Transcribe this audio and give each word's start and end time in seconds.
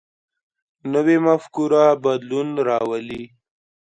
نوی 0.91 1.17
مفکوره 1.25 1.85
بدلون 2.03 2.49
راولي 2.67 3.23